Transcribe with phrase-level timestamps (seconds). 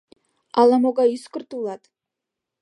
[0.59, 1.83] Ала-могай ӱскырт улат!..